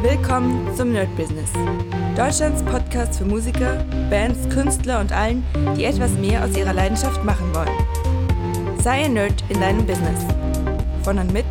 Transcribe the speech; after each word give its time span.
Willkommen 0.00 0.72
zum 0.76 0.92
Nerd 0.92 1.08
Business. 1.16 1.50
Deutschlands 2.16 2.62
Podcast 2.62 3.18
für 3.18 3.24
Musiker, 3.24 3.84
Bands, 4.08 4.48
Künstler 4.48 5.00
und 5.00 5.10
allen, 5.10 5.44
die 5.76 5.84
etwas 5.84 6.12
mehr 6.12 6.44
aus 6.44 6.56
ihrer 6.56 6.72
Leidenschaft 6.72 7.24
machen 7.24 7.52
wollen. 7.52 8.78
Sei 8.80 9.06
ein 9.06 9.14
Nerd 9.14 9.42
in 9.48 9.60
deinem 9.60 9.84
Business. 9.84 10.24
Von 11.02 11.18
und 11.18 11.32
mit 11.32 11.46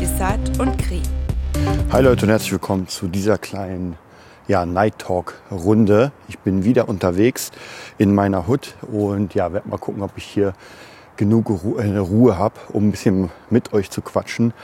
Desart 0.00 0.60
und 0.60 0.78
Kri. 0.78 1.02
Hi 1.90 2.00
Leute 2.00 2.24
und 2.26 2.30
herzlich 2.30 2.52
willkommen 2.52 2.86
zu 2.86 3.08
dieser 3.08 3.36
kleinen 3.36 3.96
ja, 4.46 4.64
Night 4.64 5.00
Talk 5.00 5.34
Runde. 5.50 6.12
Ich 6.28 6.38
bin 6.38 6.62
wieder 6.62 6.88
unterwegs 6.88 7.50
in 7.98 8.14
meiner 8.14 8.46
Hut 8.46 8.76
und 8.82 9.34
ja, 9.34 9.52
werde 9.52 9.68
mal 9.68 9.78
gucken, 9.78 10.04
ob 10.04 10.12
ich 10.16 10.24
hier 10.24 10.52
genug 11.16 11.50
Ruhe, 11.50 11.82
äh, 11.82 11.98
Ruhe 11.98 12.38
habe, 12.38 12.54
um 12.72 12.88
ein 12.88 12.90
bisschen 12.92 13.30
mit 13.50 13.72
euch 13.74 13.90
zu 13.90 14.00
quatschen. 14.00 14.54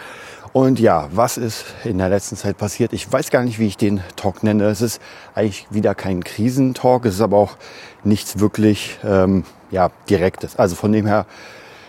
Und 0.55 0.79
ja, 0.79 1.09
was 1.11 1.36
ist 1.36 1.64
in 1.82 1.98
der 1.98 2.09
letzten 2.09 2.36
Zeit 2.36 2.57
passiert? 2.57 2.93
Ich 2.93 3.12
weiß 3.12 3.31
gar 3.31 3.43
nicht, 3.43 3.58
wie 3.58 3.67
ich 3.67 3.76
den 3.76 4.00
Talk 4.14 4.45
nenne. 4.45 4.67
Es 4.67 4.82
ist 4.82 5.03
eigentlich 5.35 5.67
wieder 5.71 5.96
kein 5.96 6.22
Krisentalk, 6.22 7.07
es 7.07 7.17
ist 7.17 7.22
aber 7.22 7.39
auch 7.39 7.57
nichts 8.04 8.39
wirklich 8.39 9.00
ähm, 9.03 9.43
ja, 9.72 9.90
Direktes. 10.09 10.54
Also 10.54 10.76
von 10.76 10.93
dem 10.93 11.07
her, 11.07 11.26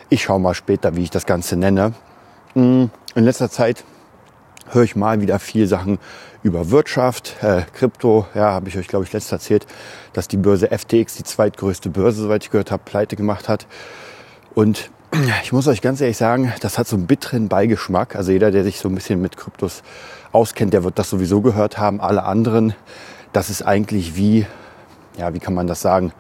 ich 0.10 0.24
schaue 0.24 0.40
mal 0.40 0.56
später, 0.56 0.96
wie 0.96 1.04
ich 1.04 1.12
das 1.12 1.28
Ganze 1.28 1.58
nenne. 1.58 1.94
Mm, 2.56 2.86
in 3.14 3.24
letzter 3.24 3.52
Zeit 3.52 3.84
höre 4.72 4.82
ich 4.82 4.96
mal 4.96 5.22
wieder 5.22 5.38
viel 5.38 5.68
Sachen 5.68 6.00
über 6.42 6.72
Wirtschaft, 6.72 7.36
äh, 7.44 7.62
Krypto. 7.72 8.26
Ja, 8.34 8.54
habe 8.54 8.68
ich 8.68 8.80
euch, 8.80 8.88
glaube 8.88 9.06
ich, 9.06 9.14
letztes 9.14 9.32
erzählt, 9.32 9.68
dass 10.14 10.28
die 10.28 10.38
Börse 10.38 10.76
FTX, 10.76 11.18
die 11.18 11.24
zweitgrößte 11.24 11.92
Börse, 11.92 12.24
soweit 12.24 12.44
ich 12.44 12.50
gehört 12.50 12.72
habe, 12.72 12.82
pleite 12.84 13.16
gemacht 13.16 13.48
hat. 13.48 13.68
Und 14.56 14.90
ich 15.44 15.52
muss 15.52 15.68
euch 15.68 15.82
ganz 15.82 16.02
ehrlich 16.02 16.18
sagen, 16.18 16.54
das 16.62 16.78
hat 16.78 16.88
so 16.88 16.96
einen 16.96 17.08
bitteren 17.08 17.48
Beigeschmack. 17.48 18.16
Also 18.16 18.32
jeder, 18.32 18.52
der 18.52 18.64
sich 18.64 18.80
so 18.80 18.90
ein 18.90 18.96
bisschen 18.96 19.22
mit 19.22 19.38
Kryptos 19.38 19.84
auskennt, 20.32 20.74
der 20.74 20.84
wird 20.84 21.00
das 21.00 21.10
sowieso 21.10 21.42
gehört 21.42 21.78
haben. 21.78 22.02
Alle 22.02 22.24
anderen, 22.24 22.74
das 23.32 23.50
ist 23.50 23.62
eigentlich 23.62 24.16
wie, 24.16 24.46
ja, 25.18 25.34
wie 25.34 25.40
kann 25.40 25.54
man 25.54 25.68
das 25.68 25.82
sagen? 25.82 26.12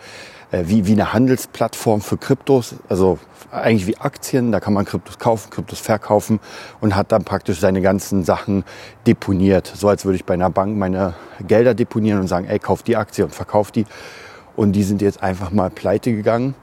Äh, 0.52 0.64
wie, 0.68 0.88
wie 0.88 0.94
eine 0.94 1.14
Handelsplattform 1.14 2.02
für 2.02 2.18
Kryptos, 2.18 2.76
also 2.88 3.20
eigentlich 3.52 3.88
wie 3.88 3.98
Aktien, 3.98 4.52
da 4.52 4.60
kann 4.60 4.74
man 4.74 4.86
Kryptos 4.86 5.20
kaufen, 5.20 5.50
Kryptos 5.50 5.80
verkaufen 5.80 6.40
und 6.82 6.96
hat 6.96 7.12
dann 7.12 7.24
praktisch 7.24 7.60
seine 7.60 7.82
ganzen 7.82 8.24
Sachen 8.24 8.64
deponiert. 9.08 9.72
So 9.76 9.88
als 9.88 10.06
würde 10.06 10.18
ich 10.18 10.26
bei 10.26 10.34
einer 10.34 10.50
Bank 10.50 10.78
meine 10.78 11.14
Gelder 11.46 11.74
deponieren 11.74 12.20
und 12.20 12.28
sagen, 12.28 12.48
ey, 12.48 12.60
kauf 12.60 12.84
die 12.84 12.98
Aktie 12.98 13.24
und 13.24 13.34
verkauf 13.34 13.72
die. 13.72 13.86
Und 14.56 14.74
die 14.74 14.84
sind 14.84 15.02
jetzt 15.02 15.22
einfach 15.22 15.52
mal 15.52 15.70
pleite 15.70 16.14
gegangen. 16.14 16.56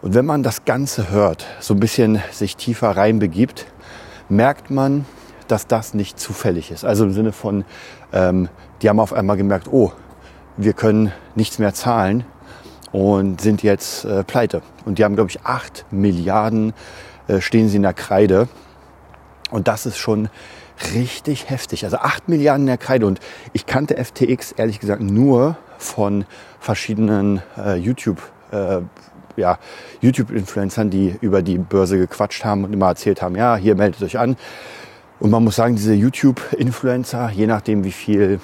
Und 0.00 0.14
wenn 0.14 0.26
man 0.26 0.44
das 0.44 0.64
Ganze 0.64 1.10
hört, 1.10 1.44
so 1.58 1.74
ein 1.74 1.80
bisschen 1.80 2.22
sich 2.30 2.56
tiefer 2.56 2.96
reinbegibt, 2.96 3.66
merkt 4.28 4.70
man, 4.70 5.04
dass 5.48 5.66
das 5.66 5.92
nicht 5.92 6.20
zufällig 6.20 6.70
ist. 6.70 6.84
Also 6.84 7.04
im 7.04 7.12
Sinne 7.12 7.32
von, 7.32 7.64
ähm, 8.12 8.48
die 8.80 8.88
haben 8.88 9.00
auf 9.00 9.12
einmal 9.12 9.36
gemerkt, 9.36 9.66
oh, 9.70 9.92
wir 10.56 10.72
können 10.72 11.12
nichts 11.34 11.58
mehr 11.58 11.74
zahlen 11.74 12.24
und 12.92 13.40
sind 13.40 13.62
jetzt 13.64 14.04
äh, 14.04 14.22
pleite. 14.22 14.62
Und 14.84 14.98
die 14.98 15.04
haben, 15.04 15.16
glaube 15.16 15.30
ich, 15.30 15.44
acht 15.44 15.84
Milliarden 15.90 16.74
äh, 17.26 17.40
stehen 17.40 17.68
sie 17.68 17.76
in 17.76 17.82
der 17.82 17.94
Kreide. 17.94 18.48
Und 19.50 19.66
das 19.66 19.84
ist 19.84 19.96
schon 19.96 20.28
richtig 20.94 21.50
heftig. 21.50 21.84
Also 21.84 21.96
acht 21.96 22.28
Milliarden 22.28 22.62
in 22.62 22.68
der 22.68 22.78
Kreide. 22.78 23.06
Und 23.06 23.18
ich 23.52 23.66
kannte 23.66 23.96
FTX 23.96 24.52
ehrlich 24.52 24.78
gesagt 24.78 25.02
nur 25.02 25.56
von 25.76 26.24
verschiedenen 26.60 27.42
äh, 27.56 27.74
YouTube 27.76 28.22
äh, 28.52 28.80
ja, 29.38 29.58
YouTube-Influencern, 30.00 30.90
die 30.90 31.16
über 31.20 31.42
die 31.42 31.58
Börse 31.58 31.98
gequatscht 31.98 32.44
haben 32.44 32.64
und 32.64 32.72
immer 32.72 32.88
erzählt 32.88 33.22
haben, 33.22 33.36
ja, 33.36 33.56
hier 33.56 33.74
meldet 33.74 34.02
euch 34.02 34.18
an. 34.18 34.36
Und 35.20 35.30
man 35.30 35.42
muss 35.42 35.56
sagen, 35.56 35.76
diese 35.76 35.94
YouTube-Influencer, 35.94 37.30
je 37.30 37.46
nachdem 37.46 37.84
wie 37.84 37.92
viel 37.92 38.40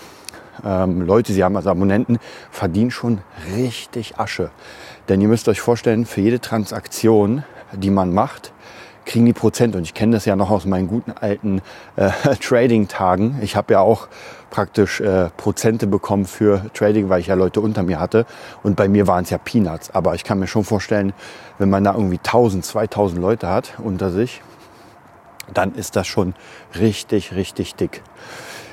ähm, 0.64 1.02
Leute 1.02 1.32
sie 1.32 1.44
haben, 1.44 1.56
also 1.56 1.70
Abonnenten, 1.70 2.18
verdienen 2.50 2.90
schon 2.90 3.20
richtig 3.56 4.18
Asche. 4.18 4.50
Denn 5.08 5.20
ihr 5.20 5.28
müsst 5.28 5.48
euch 5.48 5.60
vorstellen, 5.60 6.06
für 6.06 6.20
jede 6.20 6.40
Transaktion, 6.40 7.44
die 7.72 7.90
man 7.90 8.12
macht, 8.12 8.53
kriegen 9.04 9.26
die 9.26 9.32
Prozent. 9.32 9.76
Und 9.76 9.82
ich 9.82 9.94
kenne 9.94 10.12
das 10.16 10.24
ja 10.24 10.36
noch 10.36 10.50
aus 10.50 10.64
meinen 10.64 10.88
guten 10.88 11.12
alten 11.12 11.60
äh, 11.96 12.10
Trading-Tagen. 12.40 13.38
Ich 13.42 13.56
habe 13.56 13.74
ja 13.74 13.80
auch 13.80 14.08
praktisch 14.50 15.00
äh, 15.00 15.30
Prozente 15.36 15.86
bekommen 15.86 16.26
für 16.26 16.62
Trading, 16.74 17.08
weil 17.08 17.20
ich 17.20 17.26
ja 17.26 17.34
Leute 17.34 17.60
unter 17.60 17.82
mir 17.82 17.98
hatte. 17.98 18.26
Und 18.62 18.76
bei 18.76 18.88
mir 18.88 19.06
waren 19.06 19.24
es 19.24 19.30
ja 19.30 19.38
Peanuts. 19.38 19.90
Aber 19.90 20.14
ich 20.14 20.24
kann 20.24 20.38
mir 20.38 20.46
schon 20.46 20.64
vorstellen, 20.64 21.12
wenn 21.58 21.70
man 21.70 21.84
da 21.84 21.94
irgendwie 21.94 22.18
1000, 22.18 22.64
2000 22.64 23.20
Leute 23.20 23.48
hat 23.48 23.74
unter 23.78 24.10
sich, 24.10 24.42
dann 25.52 25.74
ist 25.74 25.96
das 25.96 26.06
schon 26.06 26.34
richtig, 26.78 27.34
richtig 27.34 27.74
dick. 27.74 28.02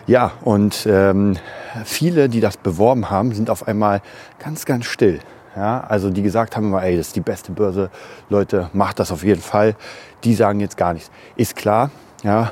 Ja, 0.08 0.31
und 0.42 0.88
ähm, 0.90 1.38
viele, 1.86 2.28
die 2.28 2.42
das 2.42 2.58
beworben 2.58 3.09
haben, 3.09 3.34
sind 3.34 3.50
auf 3.50 3.68
einmal 3.68 4.02
ganz, 4.40 4.66
ganz 4.66 4.86
still. 4.86 5.19
Ja, 5.56 5.81
also 5.81 6.09
die 6.09 6.22
gesagt 6.22 6.56
haben 6.56 6.67
immer, 6.67 6.81
ey, 6.84 6.95
das 6.95 7.07
ist 7.07 7.16
die 7.16 7.22
beste 7.22 7.51
Börse, 7.51 7.89
Leute, 8.29 8.69
macht 8.72 9.00
das 9.00 9.12
auf 9.12 9.23
jeden 9.23 9.41
Fall. 9.41 9.75
Die 10.23 10.34
sagen 10.34 10.62
jetzt 10.62 10.78
gar 10.78 10.94
nichts. 10.94 11.12
Ist 11.35 11.56
klar, 11.56 11.91
ja, 12.23 12.51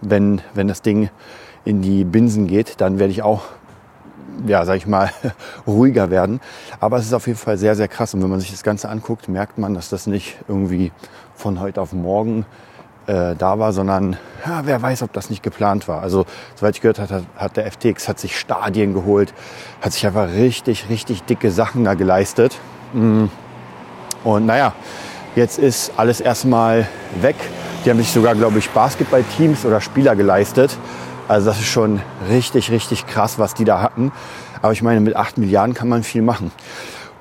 wenn, 0.00 0.40
wenn 0.54 0.66
das 0.66 0.82
Ding 0.82 1.10
in 1.64 1.82
die 1.82 2.04
Binsen 2.04 2.48
geht, 2.48 2.80
dann 2.80 2.98
werde 2.98 3.12
ich 3.12 3.22
auch, 3.22 3.42
ja, 4.46 4.64
sag 4.64 4.76
ich 4.76 4.86
mal, 4.88 5.10
ruhiger 5.66 6.10
werden. 6.10 6.40
Aber 6.80 6.96
es 6.96 7.06
ist 7.06 7.12
auf 7.12 7.28
jeden 7.28 7.38
Fall 7.38 7.58
sehr, 7.58 7.76
sehr 7.76 7.86
krass. 7.86 8.12
Und 8.12 8.22
wenn 8.22 8.30
man 8.30 8.40
sich 8.40 8.50
das 8.50 8.64
Ganze 8.64 8.88
anguckt, 8.88 9.28
merkt 9.28 9.58
man, 9.58 9.74
dass 9.74 9.88
das 9.88 10.08
nicht 10.08 10.36
irgendwie 10.48 10.90
von 11.34 11.60
heute 11.60 11.80
auf 11.80 11.92
morgen 11.92 12.44
äh, 13.06 13.34
da 13.36 13.58
war, 13.58 13.72
sondern 13.72 14.16
ja, 14.46 14.62
wer 14.64 14.80
weiß, 14.80 15.02
ob 15.02 15.12
das 15.12 15.30
nicht 15.30 15.42
geplant 15.42 15.88
war. 15.88 16.02
Also 16.02 16.24
soweit 16.54 16.76
ich 16.76 16.80
gehört 16.80 16.98
habe, 16.98 17.14
hat, 17.14 17.24
hat 17.36 17.56
der 17.56 17.70
FTX 17.70 18.08
hat 18.08 18.18
sich 18.18 18.38
Stadien 18.38 18.94
geholt, 18.94 19.32
hat 19.80 19.92
sich 19.92 20.06
einfach 20.06 20.28
richtig, 20.28 20.88
richtig 20.88 21.22
dicke 21.22 21.50
Sachen 21.50 21.84
da 21.84 21.94
geleistet. 21.94 22.58
Mm. 22.92 23.26
Und 24.24 24.46
naja, 24.46 24.72
jetzt 25.34 25.58
ist 25.58 25.92
alles 25.96 26.20
erstmal 26.20 26.88
weg. 27.20 27.36
Die 27.84 27.90
haben 27.90 27.98
sich 27.98 28.12
sogar, 28.12 28.34
glaube 28.34 28.58
ich, 28.58 28.70
Basketballteams 28.70 29.64
oder 29.64 29.80
Spieler 29.80 30.14
geleistet. 30.14 30.76
Also 31.28 31.46
das 31.46 31.58
ist 31.58 31.66
schon 31.66 32.00
richtig, 32.28 32.70
richtig 32.70 33.06
krass, 33.06 33.38
was 33.38 33.54
die 33.54 33.64
da 33.64 33.80
hatten. 33.80 34.12
Aber 34.60 34.72
ich 34.72 34.82
meine, 34.82 35.00
mit 35.00 35.16
8 35.16 35.38
Milliarden 35.38 35.74
kann 35.74 35.88
man 35.88 36.04
viel 36.04 36.22
machen. 36.22 36.52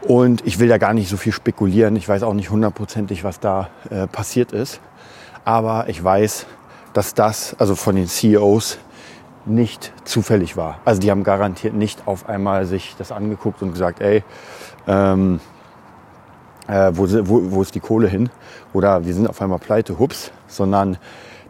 Und 0.02 0.46
ich 0.46 0.60
will 0.60 0.68
da 0.68 0.78
gar 0.78 0.94
nicht 0.94 1.10
so 1.10 1.18
viel 1.18 1.32
spekulieren. 1.32 1.96
Ich 1.96 2.08
weiß 2.08 2.24
auch 2.24 2.34
nicht 2.34 2.50
hundertprozentig, 2.50 3.24
was 3.24 3.40
da 3.40 3.70
äh, 3.90 4.08
passiert 4.08 4.52
ist. 4.52 4.80
Aber 5.46 5.90
ich 5.90 6.04
weiß, 6.04 6.46
dass 6.94 7.14
das, 7.14 7.56
also 7.60 7.76
von 7.76 7.96
den 7.96 8.08
CEOs, 8.08 8.78
nicht 9.46 9.92
zufällig 10.06 10.56
war. 10.56 10.80
Also 10.86 11.02
die 11.02 11.10
haben 11.10 11.24
garantiert 11.24 11.74
nicht 11.74 12.08
auf 12.08 12.30
einmal 12.30 12.66
sich 12.66 12.96
das 12.98 13.12
angeguckt 13.12 13.62
und 13.62 13.72
gesagt, 13.72 14.00
ey, 14.00 14.24
ähm, 14.88 15.40
äh, 16.68 16.92
wo, 16.94 17.08
wo, 17.28 17.52
wo 17.52 17.62
ist 17.62 17.74
die 17.74 17.80
Kohle 17.80 18.08
hin? 18.08 18.30
Oder 18.74 19.06
wir 19.06 19.14
sind 19.14 19.28
auf 19.28 19.42
einmal 19.42 19.60
pleite, 19.60 19.98
hups, 19.98 20.32
sondern 20.48 20.98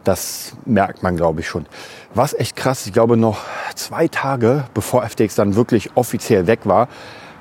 das 0.04 0.54
merkt 0.64 1.02
man, 1.02 1.16
glaube 1.16 1.40
ich, 1.40 1.48
schon. 1.48 1.66
Was 2.14 2.34
echt 2.34 2.56
krass, 2.56 2.86
ich 2.86 2.92
glaube 2.92 3.16
noch 3.16 3.38
zwei 3.74 4.08
Tage, 4.08 4.64
bevor 4.74 5.02
FTX 5.06 5.34
dann 5.34 5.54
wirklich 5.54 5.90
offiziell 5.94 6.46
weg 6.46 6.60
war, 6.64 6.88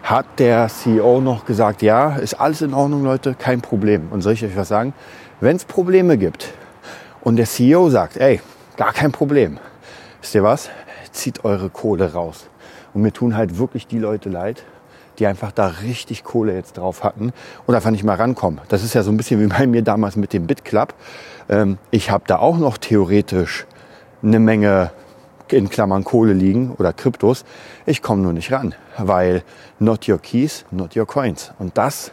hat 0.04 0.26
der 0.38 0.68
CEO 0.68 1.22
noch 1.22 1.46
gesagt, 1.46 1.82
ja, 1.82 2.16
ist 2.16 2.34
alles 2.36 2.62
in 2.62 2.74
Ordnung, 2.74 3.04
Leute, 3.04 3.36
kein 3.36 3.62
Problem. 3.62 4.08
Und 4.12 4.22
soll 4.22 4.34
ich 4.34 4.44
euch 4.44 4.56
was 4.56 4.68
sagen? 4.68 4.94
Wenn 5.44 5.56
es 5.56 5.66
Probleme 5.66 6.20
gibt 6.20 6.54
und 7.22 7.38
der 7.38 7.48
CEO 7.48 7.90
sagt, 7.90 8.18
ey, 8.18 8.40
gar 8.78 8.94
kein 8.94 9.12
Problem, 9.12 9.58
wisst 10.22 10.36
ihr 10.36 10.44
was? 10.44 10.70
Zieht 11.12 11.44
eure 11.44 11.72
Kohle 11.72 12.14
raus. 12.14 12.48
Und 12.94 13.02
mir 13.02 13.12
tun 13.12 13.36
halt 13.36 13.58
wirklich 13.58 13.88
die 13.88 13.98
Leute 13.98 14.30
leid, 14.30 14.64
die 15.18 15.26
einfach 15.26 15.52
da 15.52 15.66
richtig 15.66 16.24
Kohle 16.24 16.54
jetzt 16.54 16.78
drauf 16.78 17.04
hatten 17.04 17.34
und 17.66 17.74
einfach 17.74 17.90
nicht 17.90 18.04
mal 18.04 18.18
rankommen. 18.18 18.62
Das 18.70 18.84
ist 18.84 18.94
ja 18.94 19.02
so 19.02 19.10
ein 19.10 19.18
bisschen 19.18 19.42
wie 19.42 19.48
bei 19.48 19.66
mir 19.66 19.82
damals 19.82 20.16
mit 20.16 20.32
dem 20.32 20.46
BitClub. 20.46 20.94
Ähm, 21.50 21.80
ich 21.90 22.12
habe 22.12 22.24
da 22.28 22.38
auch 22.38 22.60
noch 22.60 22.78
theoretisch 22.78 23.66
eine 24.22 24.40
Menge 24.40 24.92
in 25.48 25.72
Klammern 25.72 26.04
Kohle 26.04 26.34
liegen 26.34 26.76
oder 26.78 26.94
Kryptos. 26.94 27.46
Ich 27.88 28.04
komme 28.04 28.22
nur 28.22 28.34
nicht 28.34 28.52
ran, 28.52 28.76
weil 29.00 29.42
not 29.80 30.08
your 30.08 30.20
keys, 30.20 30.66
not 30.70 30.96
your 30.96 31.08
coins. 31.08 31.52
Und 31.58 31.80
das 31.80 32.12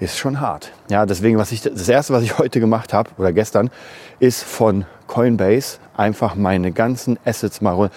ist 0.00 0.18
schon 0.18 0.40
hart. 0.40 0.72
Ja, 0.88 1.06
deswegen, 1.06 1.38
was 1.38 1.52
ich, 1.52 1.62
das 1.62 1.88
erste, 1.88 2.12
was 2.12 2.22
ich 2.22 2.38
heute 2.38 2.58
gemacht 2.58 2.92
habe 2.92 3.10
oder 3.18 3.32
gestern, 3.32 3.70
ist 4.18 4.42
von 4.42 4.84
Coinbase 5.06 5.78
einfach 5.96 6.34
meine 6.34 6.72
ganzen 6.72 7.18
Assets 7.24 7.60
mal. 7.60 7.90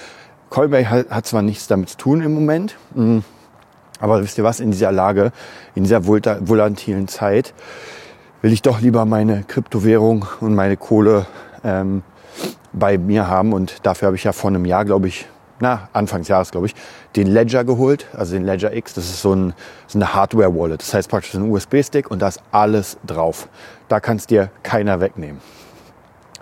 Coinbase 0.50 0.90
hat, 0.90 1.10
hat 1.10 1.26
zwar 1.26 1.42
nichts 1.42 1.68
damit 1.68 1.90
zu 1.90 1.98
tun 1.98 2.22
im 2.22 2.34
Moment, 2.34 2.76
mm, 2.94 3.20
aber 4.00 4.22
wisst 4.22 4.38
ihr 4.38 4.44
was, 4.44 4.60
in 4.60 4.72
dieser 4.72 4.92
Lage, 4.92 5.32
in 5.76 5.84
dieser 5.84 6.06
volatilen 6.06 7.08
Zeit, 7.08 7.54
will 8.42 8.52
ich 8.52 8.62
doch 8.62 8.82
lieber 8.82 9.06
meine 9.06 9.44
Kryptowährung 9.44 10.26
und 10.42 10.54
meine 10.54 10.76
Kohle 10.76 11.26
ähm, 11.64 12.04
bei 12.74 12.98
mir 12.98 13.28
haben. 13.28 13.54
Und 13.54 13.86
dafür 13.86 14.08
habe 14.08 14.18
ich 14.18 14.26
ja 14.26 14.34
vor 14.34 14.50
einem 14.50 14.66
Jahr, 14.66 14.84
glaube 14.84 15.08
ich, 15.08 15.26
na, 15.64 15.88
Anfangsjahres, 15.94 16.52
glaube 16.52 16.68
ich, 16.68 16.76
den 17.16 17.28
Ledger 17.28 17.64
geholt, 17.64 18.08
also 18.14 18.34
den 18.34 18.44
Ledger 18.44 18.74
X. 18.74 18.94
Das 18.94 19.06
ist 19.06 19.22
so, 19.22 19.34
ein, 19.34 19.54
so 19.88 19.98
eine 19.98 20.14
Hardware-Wallet. 20.14 20.82
Das 20.82 20.94
heißt 20.94 21.10
praktisch 21.10 21.34
ein 21.34 21.50
USB-Stick 21.50 22.12
und 22.12 22.22
da 22.22 22.28
ist 22.28 22.42
alles 22.52 22.98
drauf. 23.08 23.48
Da 23.88 24.02
kann 24.02 24.18
es 24.18 24.28
dir 24.28 24.52
keiner 24.62 25.00
wegnehmen. 25.00 25.42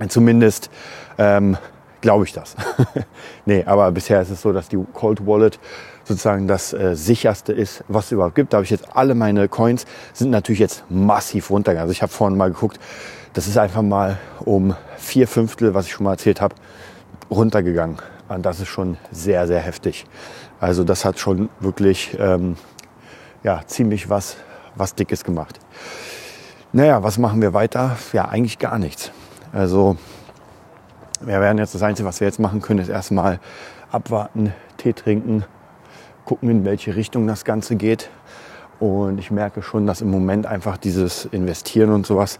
Zumindest 0.09 0.71
ähm, 1.19 1.57
glaube 2.01 2.25
ich 2.25 2.33
das. 2.33 2.55
nee, 3.45 3.63
aber 3.63 3.91
bisher 3.91 4.19
ist 4.21 4.31
es 4.31 4.41
so, 4.41 4.51
dass 4.51 4.67
die 4.67 4.83
Cold 4.93 5.25
Wallet 5.27 5.59
sozusagen 6.03 6.47
das 6.47 6.73
äh, 6.73 6.95
sicherste 6.95 7.53
ist, 7.53 7.83
was 7.87 8.05
es 8.05 8.13
überhaupt 8.13 8.33
gibt. 8.33 8.53
Da 8.53 8.57
habe 8.57 8.65
ich 8.65 8.71
jetzt 8.71 8.95
alle 8.95 9.13
meine 9.13 9.47
Coins, 9.47 9.85
sind 10.13 10.31
natürlich 10.31 10.59
jetzt 10.59 10.83
massiv 10.89 11.51
runtergegangen. 11.51 11.83
Also 11.83 11.91
ich 11.91 12.01
habe 12.01 12.11
vorhin 12.11 12.35
mal 12.35 12.49
geguckt, 12.49 12.79
das 13.33 13.47
ist 13.47 13.59
einfach 13.59 13.83
mal 13.83 14.17
um 14.39 14.75
vier 14.97 15.27
Fünftel, 15.27 15.75
was 15.75 15.85
ich 15.85 15.91
schon 15.91 16.05
mal 16.05 16.13
erzählt 16.13 16.41
habe, 16.41 16.55
runtergegangen. 17.29 17.97
Und 18.35 18.45
das 18.45 18.59
ist 18.59 18.69
schon 18.69 18.97
sehr, 19.11 19.45
sehr 19.47 19.59
heftig. 19.59 20.05
Also 20.59 20.83
das 20.83 21.05
hat 21.05 21.19
schon 21.19 21.49
wirklich 21.59 22.15
ähm, 22.19 22.55
ja, 23.43 23.61
ziemlich 23.65 24.09
was, 24.09 24.37
was 24.75 24.95
Dickes 24.95 25.23
gemacht. 25.23 25.59
Naja, 26.71 27.03
was 27.03 27.17
machen 27.17 27.41
wir 27.41 27.53
weiter? 27.53 27.97
Ja, 28.13 28.29
eigentlich 28.29 28.57
gar 28.57 28.79
nichts. 28.79 29.11
Also 29.51 29.97
wir 31.19 31.41
werden 31.41 31.57
jetzt 31.57 31.75
das 31.75 31.83
Einzige, 31.83 32.07
was 32.07 32.21
wir 32.21 32.27
jetzt 32.27 32.39
machen 32.39 32.61
können, 32.61 32.79
ist 32.79 32.89
erstmal 32.89 33.39
abwarten, 33.91 34.53
Tee 34.77 34.93
trinken, 34.93 35.43
gucken, 36.23 36.49
in 36.49 36.63
welche 36.63 36.95
Richtung 36.95 37.27
das 37.27 37.43
Ganze 37.43 37.75
geht. 37.75 38.09
Und 38.79 39.19
ich 39.19 39.29
merke 39.29 39.61
schon, 39.61 39.85
dass 39.85 40.01
im 40.01 40.09
Moment 40.09 40.45
einfach 40.45 40.77
dieses 40.77 41.25
Investieren 41.25 41.91
und 41.91 42.07
sowas, 42.07 42.37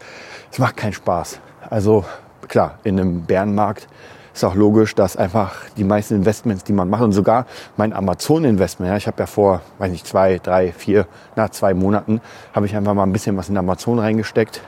es 0.50 0.58
macht 0.58 0.76
keinen 0.76 0.94
Spaß. 0.94 1.40
Also 1.68 2.04
klar, 2.48 2.78
in 2.82 2.98
einem 2.98 3.22
Bärenmarkt 3.22 3.86
ist 4.34 4.44
auch 4.44 4.54
logisch, 4.54 4.94
dass 4.94 5.16
einfach 5.16 5.54
die 5.76 5.84
meisten 5.84 6.14
Investments, 6.14 6.64
die 6.64 6.72
man 6.72 6.88
macht 6.88 7.02
und 7.02 7.12
sogar 7.12 7.46
mein 7.76 7.92
Amazon-Investment, 7.92 8.90
ja, 8.90 8.96
ich 8.96 9.06
habe 9.06 9.18
ja 9.20 9.26
vor, 9.26 9.60
weiß 9.78 9.90
nicht, 9.90 10.06
zwei, 10.06 10.38
drei, 10.38 10.72
vier, 10.72 11.06
nach 11.36 11.50
zwei 11.50 11.74
Monaten, 11.74 12.20
habe 12.54 12.66
ich 12.66 12.76
einfach 12.76 12.94
mal 12.94 13.02
ein 13.02 13.12
bisschen 13.12 13.36
was 13.36 13.48
in 13.48 13.56
Amazon 13.56 13.98
reingesteckt, 13.98 14.62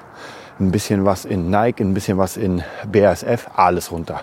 ein 0.60 0.70
bisschen 0.70 1.04
was 1.04 1.24
in 1.24 1.50
Nike, 1.50 1.80
ein 1.80 1.94
bisschen 1.94 2.18
was 2.18 2.36
in 2.36 2.62
BASF, 2.90 3.48
alles 3.56 3.90
runter. 3.90 4.20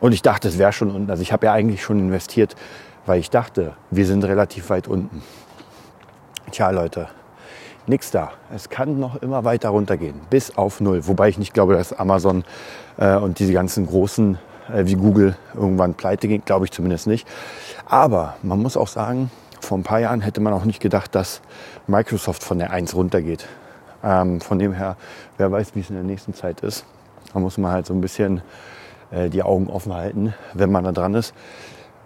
Und 0.00 0.12
ich 0.12 0.22
dachte, 0.22 0.48
es 0.48 0.58
wäre 0.58 0.72
schon 0.72 0.90
unten. 0.90 1.10
Also 1.10 1.22
ich 1.22 1.32
habe 1.32 1.46
ja 1.46 1.52
eigentlich 1.52 1.82
schon 1.82 1.98
investiert, 1.98 2.54
weil 3.06 3.20
ich 3.20 3.30
dachte, 3.30 3.74
wir 3.90 4.06
sind 4.06 4.24
relativ 4.24 4.70
weit 4.70 4.88
unten. 4.88 5.22
Tja, 6.50 6.70
Leute, 6.70 7.08
nichts 7.86 8.10
da. 8.10 8.32
Es 8.54 8.68
kann 8.68 8.98
noch 8.98 9.16
immer 9.22 9.44
weiter 9.44 9.70
runtergehen, 9.70 10.20
bis 10.30 10.56
auf 10.56 10.80
null. 10.80 11.06
Wobei 11.06 11.28
ich 11.28 11.38
nicht 11.38 11.54
glaube, 11.54 11.74
dass 11.74 11.92
Amazon 11.92 12.44
äh, 12.96 13.16
und 13.16 13.38
diese 13.38 13.52
ganzen 13.52 13.86
großen 13.86 14.38
wie 14.72 14.94
Google 14.94 15.36
irgendwann 15.54 15.94
pleite 15.94 16.28
gehen, 16.28 16.42
glaube 16.44 16.64
ich 16.64 16.72
zumindest 16.72 17.06
nicht. 17.06 17.26
Aber 17.86 18.36
man 18.42 18.60
muss 18.60 18.76
auch 18.76 18.88
sagen, 18.88 19.30
vor 19.60 19.78
ein 19.78 19.82
paar 19.82 20.00
Jahren 20.00 20.20
hätte 20.20 20.40
man 20.40 20.52
auch 20.52 20.64
nicht 20.64 20.80
gedacht, 20.80 21.14
dass 21.14 21.40
Microsoft 21.86 22.42
von 22.42 22.58
der 22.58 22.70
1 22.70 22.94
runtergeht. 22.94 23.46
Ähm, 24.04 24.40
von 24.40 24.58
dem 24.58 24.72
her, 24.72 24.96
wer 25.36 25.50
weiß, 25.50 25.74
wie 25.74 25.80
es 25.80 25.90
in 25.90 25.96
der 25.96 26.04
nächsten 26.04 26.34
Zeit 26.34 26.60
ist. 26.60 26.84
Da 27.32 27.40
muss 27.40 27.58
man 27.58 27.72
halt 27.72 27.86
so 27.86 27.94
ein 27.94 28.00
bisschen 28.00 28.42
äh, 29.10 29.28
die 29.28 29.42
Augen 29.42 29.68
offen 29.68 29.92
halten, 29.92 30.34
wenn 30.54 30.70
man 30.70 30.84
da 30.84 30.92
dran 30.92 31.14
ist. 31.14 31.34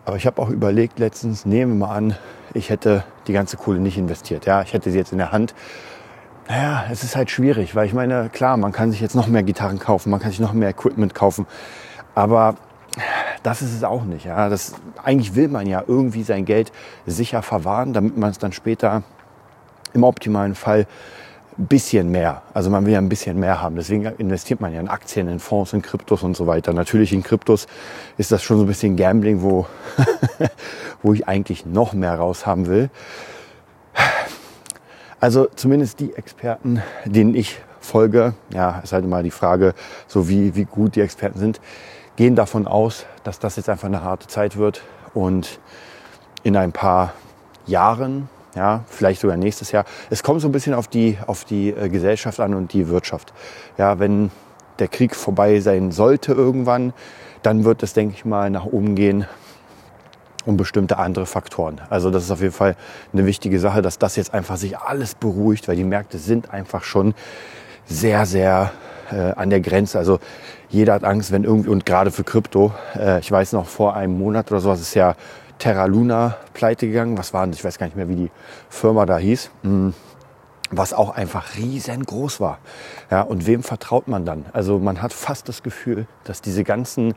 Aber 0.04 0.16
ich 0.16 0.26
habe 0.26 0.40
auch 0.42 0.48
überlegt 0.48 0.98
letztens, 0.98 1.44
nehmen 1.44 1.78
wir 1.78 1.86
mal 1.86 1.94
an, 1.94 2.16
ich 2.54 2.70
hätte 2.70 3.04
die 3.26 3.32
ganze 3.32 3.56
Kohle 3.56 3.78
nicht 3.78 3.98
investiert. 3.98 4.46
Ja, 4.46 4.62
ich 4.62 4.72
hätte 4.72 4.90
sie 4.90 4.98
jetzt 4.98 5.12
in 5.12 5.18
der 5.18 5.32
Hand. 5.32 5.54
Naja, 6.48 6.84
es 6.90 7.04
ist 7.04 7.14
halt 7.14 7.30
schwierig, 7.30 7.76
weil 7.76 7.86
ich 7.86 7.94
meine, 7.94 8.28
klar, 8.28 8.56
man 8.56 8.72
kann 8.72 8.90
sich 8.90 9.00
jetzt 9.00 9.14
noch 9.14 9.28
mehr 9.28 9.44
Gitarren 9.44 9.78
kaufen, 9.78 10.10
man 10.10 10.18
kann 10.18 10.30
sich 10.30 10.40
noch 10.40 10.52
mehr 10.52 10.70
Equipment 10.70 11.14
kaufen. 11.14 11.46
Aber 12.14 12.56
das 13.42 13.62
ist 13.62 13.74
es 13.74 13.84
auch 13.84 14.04
nicht. 14.04 14.24
Ja. 14.26 14.48
Das, 14.48 14.74
eigentlich 15.02 15.34
will 15.34 15.48
man 15.48 15.66
ja 15.66 15.82
irgendwie 15.86 16.22
sein 16.22 16.44
Geld 16.44 16.72
sicher 17.06 17.42
verwahren, 17.42 17.92
damit 17.92 18.16
man 18.16 18.30
es 18.30 18.38
dann 18.38 18.52
später 18.52 19.02
im 19.94 20.04
optimalen 20.04 20.54
Fall 20.54 20.86
ein 21.58 21.66
bisschen 21.66 22.10
mehr, 22.10 22.42
also 22.54 22.70
man 22.70 22.86
will 22.86 22.94
ja 22.94 22.98
ein 22.98 23.10
bisschen 23.10 23.38
mehr 23.38 23.60
haben. 23.60 23.76
Deswegen 23.76 24.06
investiert 24.16 24.60
man 24.60 24.72
ja 24.72 24.80
in 24.80 24.88
Aktien, 24.88 25.28
in 25.28 25.38
Fonds, 25.38 25.74
in 25.74 25.82
Kryptos 25.82 26.22
und 26.22 26.34
so 26.34 26.46
weiter. 26.46 26.72
Natürlich 26.72 27.12
in 27.12 27.22
Kryptos 27.22 27.66
ist 28.16 28.32
das 28.32 28.42
schon 28.42 28.56
so 28.56 28.64
ein 28.64 28.68
bisschen 28.68 28.96
Gambling, 28.96 29.42
wo, 29.42 29.66
wo 31.02 31.12
ich 31.12 31.28
eigentlich 31.28 31.66
noch 31.66 31.92
mehr 31.92 32.14
raus 32.14 32.46
haben 32.46 32.68
will. 32.68 32.88
Also 35.20 35.46
zumindest 35.54 36.00
die 36.00 36.14
Experten, 36.14 36.82
denen 37.04 37.34
ich 37.34 37.60
folge, 37.80 38.34
ja, 38.52 38.80
ist 38.82 38.92
halt 38.92 39.04
immer 39.04 39.22
die 39.22 39.30
Frage, 39.30 39.74
so 40.06 40.28
wie, 40.28 40.54
wie 40.56 40.64
gut 40.64 40.96
die 40.96 41.00
Experten 41.00 41.38
sind, 41.38 41.60
gehen 42.16 42.36
davon 42.36 42.66
aus, 42.66 43.06
dass 43.24 43.38
das 43.38 43.56
jetzt 43.56 43.68
einfach 43.68 43.88
eine 43.88 44.02
harte 44.02 44.26
Zeit 44.26 44.56
wird 44.56 44.82
und 45.14 45.58
in 46.42 46.56
ein 46.56 46.72
paar 46.72 47.12
Jahren 47.66 48.28
ja, 48.54 48.84
vielleicht 48.86 49.20
sogar 49.20 49.36
nächstes 49.36 49.72
Jahr. 49.72 49.84
Es 50.10 50.22
kommt 50.22 50.40
so 50.40 50.48
ein 50.48 50.52
bisschen 50.52 50.74
auf 50.74 50.86
die, 50.86 51.16
auf 51.26 51.44
die 51.44 51.70
äh, 51.70 51.88
Gesellschaft 51.88 52.38
an 52.40 52.54
und 52.54 52.72
die 52.72 52.88
Wirtschaft. 52.88 53.32
Ja, 53.78 53.98
wenn 53.98 54.30
der 54.78 54.88
Krieg 54.88 55.14
vorbei 55.14 55.60
sein 55.60 55.90
sollte 55.90 56.32
irgendwann, 56.32 56.92
dann 57.42 57.64
wird 57.64 57.82
es, 57.82 57.92
denke 57.94 58.14
ich 58.14 58.24
mal, 58.24 58.50
nach 58.50 58.66
oben 58.66 58.94
gehen 58.94 59.26
um 60.44 60.56
bestimmte 60.56 60.98
andere 60.98 61.24
Faktoren. 61.24 61.80
Also 61.88 62.10
das 62.10 62.24
ist 62.24 62.30
auf 62.32 62.40
jeden 62.40 62.52
Fall 62.52 62.76
eine 63.12 63.26
wichtige 63.26 63.60
Sache, 63.60 63.80
dass 63.80 63.98
das 63.98 64.16
jetzt 64.16 64.34
einfach 64.34 64.56
sich 64.56 64.76
alles 64.76 65.14
beruhigt, 65.14 65.68
weil 65.68 65.76
die 65.76 65.84
Märkte 65.84 66.18
sind 66.18 66.50
einfach 66.50 66.82
schon 66.82 67.14
sehr, 67.86 68.26
sehr 68.26 68.72
äh, 69.10 69.32
an 69.32 69.50
der 69.50 69.60
Grenze. 69.60 69.98
Also 69.98 70.18
jeder 70.68 70.94
hat 70.94 71.04
Angst, 71.04 71.32
wenn 71.32 71.44
irgendwie, 71.44 71.68
und 71.68 71.84
gerade 71.84 72.10
für 72.10 72.24
Krypto, 72.24 72.72
äh, 72.98 73.20
ich 73.20 73.30
weiß 73.30 73.52
noch, 73.52 73.66
vor 73.66 73.94
einem 73.94 74.18
Monat 74.18 74.50
oder 74.50 74.60
sowas 74.60 74.80
ist 74.80 74.94
ja 74.94 75.14
Terra 75.58 75.84
Luna 75.86 76.36
pleite 76.54 76.86
gegangen. 76.86 77.18
Was 77.18 77.32
war 77.34 77.44
denn, 77.44 77.52
ich 77.52 77.62
weiß 77.62 77.78
gar 77.78 77.86
nicht 77.86 77.96
mehr, 77.96 78.08
wie 78.08 78.16
die 78.16 78.30
Firma 78.68 79.06
da 79.06 79.18
hieß. 79.18 79.50
Mhm 79.62 79.94
was 80.72 80.92
auch 80.92 81.10
einfach 81.10 81.56
riesengroß 81.56 82.40
war. 82.40 82.58
Ja, 83.10 83.22
und 83.22 83.46
wem 83.46 83.62
vertraut 83.62 84.08
man 84.08 84.24
dann? 84.24 84.46
Also 84.52 84.78
man 84.78 85.02
hat 85.02 85.12
fast 85.12 85.48
das 85.48 85.62
Gefühl, 85.62 86.06
dass 86.24 86.40
diese 86.40 86.64
ganzen 86.64 87.14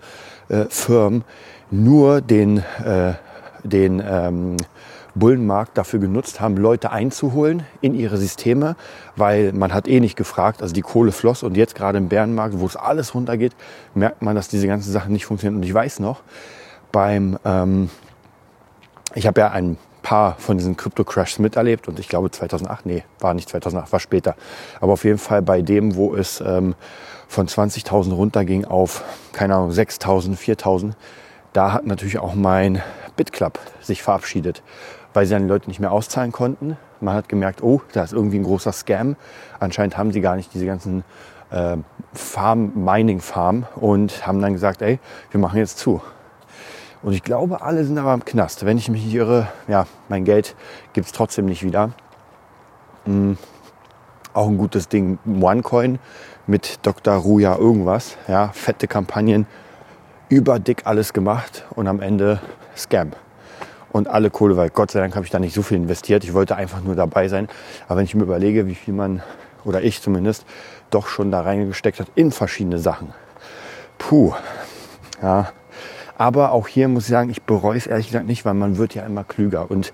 äh, 0.49 0.65
Firmen 0.69 1.23
nur 1.71 2.21
den, 2.21 2.57
äh, 2.83 3.13
den 3.63 4.03
ähm, 4.05 4.57
Bullenmarkt 5.15 5.77
dafür 5.77 5.99
genutzt 5.99 6.39
haben, 6.39 6.57
Leute 6.57 6.91
einzuholen 6.91 7.63
in 7.81 7.95
ihre 7.95 8.17
Systeme, 8.17 8.75
weil 9.15 9.53
man 9.53 9.73
hat 9.73 9.87
eh 9.87 9.99
nicht 9.99 10.15
gefragt, 10.15 10.61
also 10.61 10.73
die 10.73 10.81
Kohle 10.81 11.11
floss 11.11 11.41
und 11.41 11.57
jetzt 11.57 11.73
gerade 11.73 11.97
im 11.97 12.09
Bärenmarkt, 12.09 12.59
wo 12.59 12.65
es 12.65 12.75
alles 12.75 13.15
runtergeht, 13.15 13.55
merkt 13.93 14.21
man, 14.21 14.35
dass 14.35 14.49
diese 14.49 14.67
ganzen 14.67 14.91
Sachen 14.91 15.13
nicht 15.13 15.25
funktionieren. 15.25 15.57
Und 15.57 15.63
ich 15.63 15.73
weiß 15.73 15.99
noch, 15.99 16.21
beim 16.91 17.39
ähm, 17.45 17.89
ich 19.15 19.25
habe 19.25 19.39
ja 19.39 19.51
ein 19.51 19.77
paar 20.01 20.35
von 20.37 20.57
diesen 20.57 20.77
Crypto-Crashs 20.77 21.39
miterlebt 21.39 21.87
und 21.87 21.99
ich 21.99 22.07
glaube 22.07 22.29
2008, 22.29 22.85
nee, 22.85 23.03
war 23.19 23.33
nicht 23.33 23.49
2008, 23.49 23.91
war 23.91 23.99
später. 23.99 24.35
Aber 24.79 24.93
auf 24.93 25.03
jeden 25.03 25.17
Fall 25.17 25.41
bei 25.41 25.61
dem, 25.61 25.95
wo 25.95 26.15
es 26.15 26.41
ähm, 26.41 26.75
von 27.27 27.47
20.000 27.47 28.13
runterging 28.13 28.65
auf, 28.65 29.03
keine 29.31 29.55
Ahnung, 29.55 29.71
6.000, 29.71 30.37
4.000, 30.37 30.91
da 31.53 31.71
hat 31.73 31.87
natürlich 31.87 32.19
auch 32.19 32.35
mein 32.35 32.83
BitClub 33.15 33.57
sich 33.81 34.03
verabschiedet, 34.03 34.61
weil 35.15 35.25
sie 35.25 35.33
dann 35.33 35.43
die 35.43 35.49
Leute 35.49 35.67
nicht 35.69 35.79
mehr 35.79 35.91
auszahlen 35.91 36.31
konnten. 36.31 36.77
Man 36.99 37.15
hat 37.15 37.29
gemerkt, 37.29 37.63
oh, 37.63 37.81
da 37.93 38.03
ist 38.03 38.13
irgendwie 38.13 38.37
ein 38.37 38.43
großer 38.43 38.71
Scam. 38.71 39.15
Anscheinend 39.59 39.97
haben 39.97 40.11
sie 40.11 40.21
gar 40.21 40.35
nicht 40.35 40.53
diese 40.53 40.65
ganzen 40.65 41.03
äh, 41.51 41.77
Farm, 42.13 42.73
Mining 42.75 43.21
Farm 43.21 43.65
und 43.75 44.27
haben 44.27 44.41
dann 44.41 44.53
gesagt, 44.53 44.81
ey, 44.81 44.99
wir 45.31 45.39
machen 45.39 45.57
jetzt 45.57 45.77
zu. 45.77 46.01
Und 47.01 47.13
ich 47.13 47.23
glaube, 47.23 47.61
alle 47.61 47.85
sind 47.85 47.97
aber 47.97 48.13
im 48.13 48.25
Knast. 48.25 48.65
Wenn 48.65 48.77
ich 48.77 48.89
mich 48.89 49.05
nicht 49.05 49.13
irre, 49.13 49.47
ja, 49.67 49.85
mein 50.09 50.25
Geld 50.25 50.55
gibt 50.93 51.07
es 51.07 51.13
trotzdem 51.13 51.45
nicht 51.45 51.63
wieder. 51.63 51.91
Mhm. 53.05 53.37
Auch 54.33 54.47
ein 54.47 54.57
gutes 54.57 54.89
Ding, 54.89 55.17
OneCoin 55.25 55.97
mit 56.45 56.85
Dr. 56.85 57.13
Ruja 57.13 57.55
irgendwas. 57.55 58.17
Ja, 58.27 58.49
fette 58.49 58.87
Kampagnen, 58.87 59.47
überdick 60.27 60.85
alles 60.85 61.13
gemacht 61.13 61.65
und 61.69 61.87
am 61.87 62.01
Ende 62.01 62.41
Scam. 62.75 63.11
Und 63.95 64.09
alle 64.09 64.29
Kohle, 64.29 64.57
weil 64.57 64.71
Gott 64.71 64.91
sei 64.91 64.99
Dank 64.99 65.15
habe 65.15 65.23
ich 65.23 65.31
da 65.31 65.39
nicht 65.39 65.55
so 65.55 65.61
viel 65.61 65.77
investiert. 65.77 66.25
Ich 66.25 66.33
wollte 66.33 66.57
einfach 66.57 66.81
nur 66.83 66.95
dabei 66.95 67.29
sein. 67.29 67.47
Aber 67.87 67.99
wenn 67.99 68.03
ich 68.03 68.13
mir 68.13 68.23
überlege, 68.23 68.67
wie 68.67 68.75
viel 68.75 68.93
man, 68.93 69.23
oder 69.63 69.83
ich 69.83 70.01
zumindest, 70.01 70.45
doch 70.89 71.07
schon 71.07 71.31
da 71.31 71.39
reingesteckt 71.39 72.01
hat 72.01 72.07
in 72.13 72.33
verschiedene 72.33 72.77
Sachen. 72.77 73.13
Puh, 73.97 74.33
ja, 75.21 75.53
aber 76.17 76.51
auch 76.51 76.67
hier 76.67 76.89
muss 76.89 77.03
ich 77.03 77.09
sagen, 77.09 77.29
ich 77.29 77.43
bereue 77.43 77.77
es 77.77 77.87
ehrlich 77.87 78.07
gesagt 78.07 78.27
nicht, 78.27 78.43
weil 78.43 78.53
man 78.53 78.77
wird 78.77 78.95
ja 78.95 79.05
immer 79.05 79.23
klüger. 79.23 79.71
Und 79.71 79.93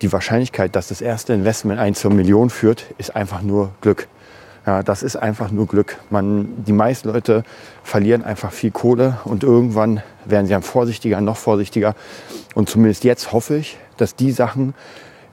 die 0.00 0.12
Wahrscheinlichkeit, 0.12 0.76
dass 0.76 0.86
das 0.86 1.00
erste 1.00 1.32
Investment 1.32 1.80
ein 1.80 1.96
zur 1.96 2.12
Million 2.12 2.50
führt, 2.50 2.86
ist 2.98 3.16
einfach 3.16 3.42
nur 3.42 3.72
Glück. 3.80 4.06
Ja, 4.66 4.82
das 4.82 5.02
ist 5.02 5.16
einfach 5.16 5.50
nur 5.50 5.66
Glück. 5.66 5.96
Man, 6.10 6.64
die 6.64 6.72
meisten 6.72 7.08
Leute 7.08 7.44
verlieren 7.82 8.22
einfach 8.22 8.52
viel 8.52 8.70
Kohle 8.70 9.18
und 9.24 9.42
irgendwann 9.42 10.02
werden 10.26 10.46
sie 10.46 10.52
dann 10.52 10.62
vorsichtiger, 10.62 11.20
noch 11.20 11.38
vorsichtiger. 11.38 11.94
Und 12.54 12.68
zumindest 12.68 13.04
jetzt 13.04 13.32
hoffe 13.32 13.56
ich, 13.56 13.78
dass 13.96 14.16
die 14.16 14.32
Sachen, 14.32 14.74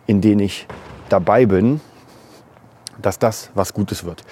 in 0.05 0.21
denen 0.21 0.39
ich 0.39 0.65
dabei 1.09 1.45
bin, 1.45 1.81
dass 3.01 3.19
das 3.19 3.49
was 3.53 3.73
Gutes 3.73 4.05
wird. 4.05 4.23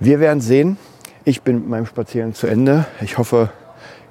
Wir 0.00 0.20
werden 0.20 0.40
sehen. 0.40 0.76
Ich 1.24 1.42
bin 1.42 1.60
mit 1.60 1.68
meinem 1.68 1.86
Spaziergang 1.86 2.34
zu 2.34 2.46
Ende. 2.46 2.86
Ich 3.00 3.16
hoffe, 3.16 3.50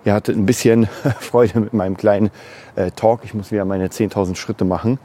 Ihr 0.05 0.13
hattet 0.13 0.35
ein 0.35 0.45
bisschen 0.45 0.87
Freude 1.19 1.59
mit 1.59 1.73
meinem 1.73 1.95
kleinen 1.95 2.29
äh, 2.75 2.91
Talk. 2.91 3.21
Ich 3.23 3.33
muss 3.33 3.51
wieder 3.51 3.65
meine 3.65 3.87
10.000 3.87 4.35
Schritte 4.35 4.65
machen. 4.65 4.99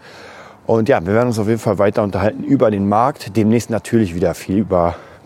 Und 0.67 0.89
ja, 0.89 1.05
wir 1.05 1.15
werden 1.15 1.29
uns 1.29 1.39
auf 1.39 1.47
jeden 1.47 1.61
Fall 1.61 1.79
weiter 1.79 2.03
unterhalten 2.03 2.45
über 2.45 2.71
den 2.71 2.89
Markt. 2.89 3.37
Demnächst 3.37 3.71
natürlich 3.71 4.15
wieder 4.15 4.35
viel 4.35 4.59
über 4.59 4.97